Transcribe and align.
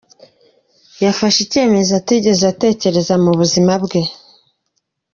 Yafashe 1.03 1.39
icyemezo 1.45 1.91
atigeze 1.99 2.43
atekereza 2.53 3.13
mu 3.23 3.31
buzima 3.39 3.73
bwe. 3.83 4.01